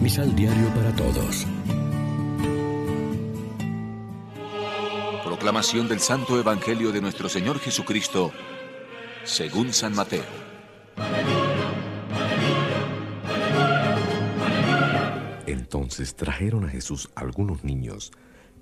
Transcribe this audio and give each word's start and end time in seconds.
Misal 0.00 0.34
Diario 0.34 0.68
para 0.70 0.96
Todos. 0.96 1.46
Proclamación 5.22 5.88
del 5.88 6.00
Santo 6.00 6.40
Evangelio 6.40 6.90
de 6.90 7.02
nuestro 7.02 7.28
Señor 7.28 7.58
Jesucristo, 7.58 8.32
según 9.24 9.74
San 9.74 9.94
Mateo. 9.94 10.24
Entonces 15.46 16.16
trajeron 16.16 16.64
a 16.64 16.70
Jesús 16.70 17.10
algunos 17.14 17.62
niños 17.62 18.10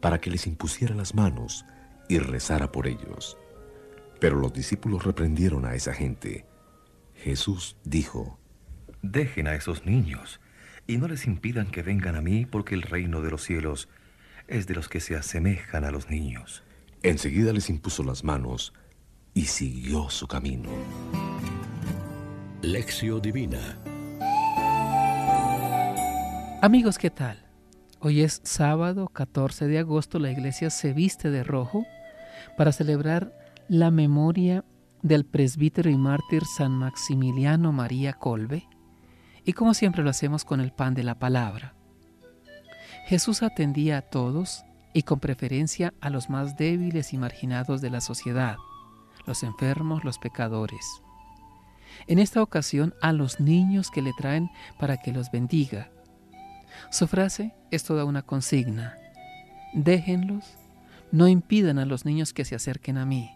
para 0.00 0.20
que 0.20 0.30
les 0.30 0.46
impusiera 0.46 0.94
las 0.94 1.16
manos 1.16 1.64
y 2.08 2.20
rezara 2.20 2.70
por 2.70 2.86
ellos. 2.86 3.36
Pero 4.20 4.36
los 4.36 4.52
discípulos 4.52 5.02
reprendieron 5.02 5.66
a 5.66 5.74
esa 5.74 5.94
gente. 5.94 6.46
Jesús 7.16 7.76
dijo, 7.82 8.38
Dejen 9.02 9.48
a 9.48 9.56
esos 9.56 9.84
niños 9.84 10.38
y 10.86 10.98
no 10.98 11.08
les 11.08 11.26
impidan 11.26 11.70
que 11.70 11.82
vengan 11.82 12.16
a 12.16 12.20
mí 12.20 12.46
porque 12.46 12.74
el 12.74 12.82
reino 12.82 13.20
de 13.22 13.30
los 13.30 13.42
cielos 13.42 13.88
es 14.48 14.66
de 14.66 14.74
los 14.74 14.88
que 14.88 15.00
se 15.00 15.16
asemejan 15.16 15.84
a 15.84 15.90
los 15.90 16.10
niños. 16.10 16.62
Enseguida 17.02 17.52
les 17.52 17.70
impuso 17.70 18.02
las 18.02 18.24
manos 18.24 18.72
y 19.32 19.46
siguió 19.46 20.10
su 20.10 20.26
camino. 20.26 20.70
Lección 22.62 23.20
Divina 23.20 23.78
Amigos, 26.64 26.96
¿qué 26.96 27.10
tal? 27.10 27.44
Hoy 28.00 28.22
es 28.22 28.40
sábado 28.42 29.08
14 29.08 29.66
de 29.66 29.80
agosto, 29.80 30.18
la 30.18 30.30
iglesia 30.30 30.70
se 30.70 30.94
viste 30.94 31.30
de 31.30 31.44
rojo 31.44 31.84
para 32.56 32.72
celebrar 32.72 33.34
la 33.68 33.90
memoria 33.90 34.64
del 35.02 35.26
presbítero 35.26 35.90
y 35.90 35.98
mártir 35.98 36.42
San 36.56 36.72
Maximiliano 36.72 37.70
María 37.72 38.14
Colbe, 38.14 38.66
y 39.44 39.52
como 39.52 39.74
siempre 39.74 40.02
lo 40.02 40.10
hacemos 40.10 40.44
con 40.44 40.60
el 40.60 40.72
pan 40.72 40.94
de 40.94 41.02
la 41.02 41.18
palabra. 41.18 41.74
Jesús 43.06 43.42
atendía 43.42 43.98
a 43.98 44.02
todos 44.02 44.64
y 44.94 45.02
con 45.02 45.20
preferencia 45.20 45.92
a 46.00 46.08
los 46.08 46.30
más 46.30 46.56
débiles 46.56 47.12
y 47.12 47.18
marginados 47.18 47.80
de 47.80 47.90
la 47.90 48.00
sociedad, 48.00 48.56
los 49.26 49.42
enfermos, 49.42 50.04
los 50.04 50.18
pecadores. 50.18 50.86
En 52.06 52.18
esta 52.18 52.42
ocasión 52.42 52.94
a 53.02 53.12
los 53.12 53.40
niños 53.40 53.90
que 53.90 54.02
le 54.02 54.12
traen 54.14 54.50
para 54.78 54.96
que 54.96 55.12
los 55.12 55.30
bendiga. 55.30 55.90
Su 56.90 57.06
frase 57.06 57.54
es 57.70 57.84
toda 57.84 58.04
una 58.04 58.22
consigna. 58.22 58.96
Déjenlos, 59.74 60.56
no 61.12 61.28
impidan 61.28 61.78
a 61.78 61.84
los 61.84 62.04
niños 62.04 62.32
que 62.32 62.44
se 62.44 62.54
acerquen 62.54 62.98
a 62.98 63.06
mí. 63.06 63.30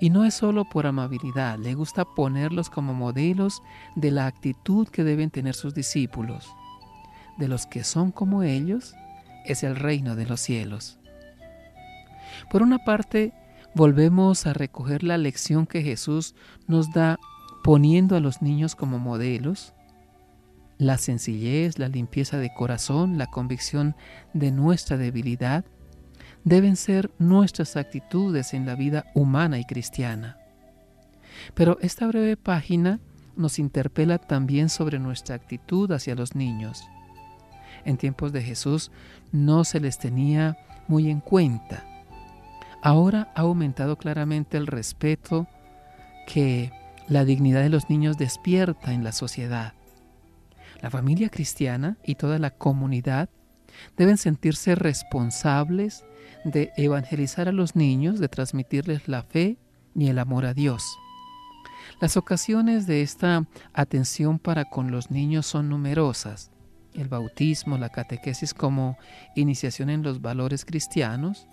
Y 0.00 0.10
no 0.10 0.24
es 0.24 0.34
solo 0.34 0.64
por 0.64 0.86
amabilidad, 0.86 1.58
le 1.58 1.74
gusta 1.74 2.04
ponerlos 2.04 2.70
como 2.70 2.94
modelos 2.94 3.62
de 3.96 4.10
la 4.10 4.26
actitud 4.26 4.88
que 4.88 5.04
deben 5.04 5.30
tener 5.30 5.54
sus 5.54 5.74
discípulos. 5.74 6.48
De 7.38 7.48
los 7.48 7.66
que 7.66 7.84
son 7.84 8.12
como 8.12 8.42
ellos 8.42 8.94
es 9.44 9.62
el 9.62 9.76
reino 9.76 10.16
de 10.16 10.26
los 10.26 10.40
cielos. 10.40 10.98
Por 12.50 12.62
una 12.62 12.78
parte, 12.78 13.32
volvemos 13.74 14.46
a 14.46 14.52
recoger 14.52 15.02
la 15.02 15.18
lección 15.18 15.66
que 15.66 15.82
Jesús 15.82 16.34
nos 16.66 16.92
da 16.92 17.18
poniendo 17.62 18.16
a 18.16 18.20
los 18.20 18.42
niños 18.42 18.74
como 18.74 18.98
modelos, 18.98 19.74
la 20.78 20.96
sencillez, 20.96 21.78
la 21.78 21.88
limpieza 21.88 22.38
de 22.38 22.52
corazón, 22.54 23.18
la 23.18 23.26
convicción 23.26 23.94
de 24.32 24.50
nuestra 24.50 24.96
debilidad, 24.96 25.64
deben 26.44 26.76
ser 26.76 27.10
nuestras 27.18 27.76
actitudes 27.76 28.54
en 28.54 28.66
la 28.66 28.74
vida 28.74 29.06
humana 29.14 29.58
y 29.58 29.64
cristiana. 29.64 30.38
Pero 31.54 31.78
esta 31.80 32.06
breve 32.06 32.36
página 32.36 33.00
nos 33.36 33.58
interpela 33.58 34.18
también 34.18 34.68
sobre 34.68 34.98
nuestra 34.98 35.34
actitud 35.34 35.90
hacia 35.92 36.14
los 36.14 36.34
niños. 36.34 36.84
En 37.84 37.96
tiempos 37.96 38.32
de 38.32 38.42
Jesús 38.42 38.90
no 39.32 39.64
se 39.64 39.80
les 39.80 39.98
tenía 39.98 40.58
muy 40.88 41.10
en 41.10 41.20
cuenta. 41.20 41.84
Ahora 42.82 43.30
ha 43.34 43.42
aumentado 43.42 43.96
claramente 43.96 44.56
el 44.56 44.66
respeto 44.66 45.46
que 46.26 46.72
la 47.08 47.24
dignidad 47.24 47.62
de 47.62 47.68
los 47.68 47.90
niños 47.90 48.16
despierta 48.18 48.92
en 48.92 49.04
la 49.04 49.12
sociedad. 49.12 49.74
La 50.80 50.90
familia 50.90 51.28
cristiana 51.28 51.98
y 52.04 52.14
toda 52.14 52.38
la 52.38 52.50
comunidad 52.50 53.28
deben 53.96 54.16
sentirse 54.16 54.74
responsables 54.74 56.04
de 56.44 56.72
evangelizar 56.76 57.48
a 57.48 57.52
los 57.52 57.76
niños, 57.76 58.18
de 58.18 58.28
transmitirles 58.28 59.08
la 59.08 59.22
fe 59.22 59.58
y 59.94 60.08
el 60.08 60.18
amor 60.18 60.46
a 60.46 60.54
Dios. 60.54 60.84
Las 62.00 62.16
ocasiones 62.16 62.86
de 62.86 63.02
esta 63.02 63.46
atención 63.72 64.38
para 64.38 64.64
con 64.64 64.90
los 64.90 65.10
niños 65.10 65.46
son 65.46 65.68
numerosas. 65.68 66.50
El 66.94 67.08
bautismo, 67.08 67.78
la 67.78 67.90
catequesis 67.90 68.54
como 68.54 68.96
iniciación 69.34 69.90
en 69.90 70.02
los 70.02 70.20
valores 70.20 70.64
cristianos, 70.64 71.46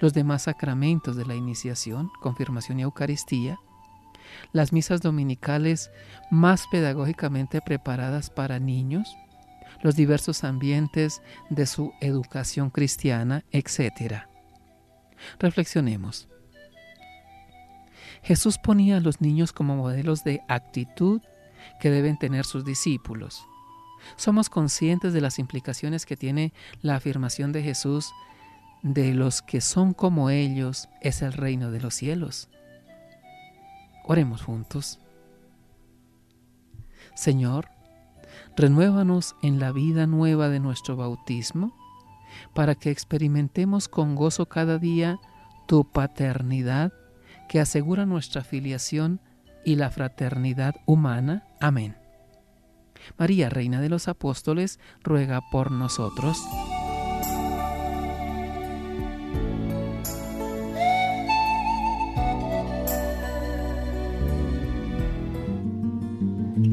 los 0.00 0.14
demás 0.14 0.42
sacramentos 0.42 1.16
de 1.16 1.26
la 1.26 1.34
iniciación, 1.34 2.10
confirmación 2.20 2.80
y 2.80 2.82
Eucaristía, 2.82 3.58
las 4.52 4.72
misas 4.72 5.00
dominicales 5.00 5.90
más 6.30 6.66
pedagógicamente 6.70 7.60
preparadas 7.60 8.30
para 8.30 8.58
niños, 8.58 9.16
los 9.82 9.96
diversos 9.96 10.44
ambientes 10.44 11.20
de 11.50 11.66
su 11.66 11.92
educación 12.00 12.70
cristiana, 12.70 13.44
etc. 13.50 14.24
Reflexionemos. 15.38 16.28
Jesús 18.22 18.58
ponía 18.58 18.98
a 18.98 19.00
los 19.00 19.20
niños 19.20 19.52
como 19.52 19.76
modelos 19.76 20.24
de 20.24 20.40
actitud 20.48 21.20
que 21.80 21.90
deben 21.90 22.18
tener 22.18 22.44
sus 22.44 22.64
discípulos. 22.64 23.44
Somos 24.16 24.48
conscientes 24.48 25.12
de 25.12 25.20
las 25.20 25.38
implicaciones 25.38 26.06
que 26.06 26.16
tiene 26.16 26.52
la 26.80 26.96
afirmación 26.96 27.52
de 27.52 27.62
Jesús 27.62 28.12
de 28.82 29.14
los 29.14 29.42
que 29.42 29.60
son 29.60 29.94
como 29.94 30.30
ellos 30.30 30.88
es 31.00 31.22
el 31.22 31.32
reino 31.32 31.70
de 31.70 31.80
los 31.80 31.94
cielos. 31.94 32.48
Oremos 34.04 34.42
juntos. 34.42 34.98
Señor, 37.14 37.68
renuévanos 38.56 39.36
en 39.42 39.58
la 39.58 39.72
vida 39.72 40.06
nueva 40.06 40.48
de 40.48 40.60
nuestro 40.60 40.96
bautismo, 40.96 41.76
para 42.54 42.74
que 42.74 42.90
experimentemos 42.90 43.88
con 43.88 44.14
gozo 44.14 44.46
cada 44.46 44.78
día 44.78 45.18
tu 45.66 45.84
paternidad 45.84 46.92
que 47.48 47.60
asegura 47.60 48.06
nuestra 48.06 48.42
filiación 48.42 49.20
y 49.64 49.76
la 49.76 49.90
fraternidad 49.90 50.74
humana. 50.86 51.44
Amén. 51.60 51.96
María, 53.18 53.48
Reina 53.48 53.80
de 53.80 53.88
los 53.88 54.08
Apóstoles, 54.08 54.78
ruega 55.02 55.40
por 55.50 55.70
nosotros. 55.70 56.38